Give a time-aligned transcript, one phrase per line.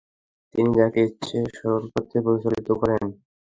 [0.55, 3.05] তিনি যাকে ইচ্ছে সরল পথে পরিচালিত করেন।